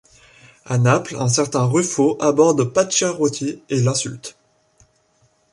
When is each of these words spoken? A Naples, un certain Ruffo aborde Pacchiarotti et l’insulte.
A 0.65 0.79
Naples, 0.79 1.15
un 1.19 1.27
certain 1.27 1.63
Ruffo 1.67 2.17
aborde 2.21 2.63
Pacchiarotti 2.63 3.61
et 3.69 3.81
l’insulte. 3.81 4.35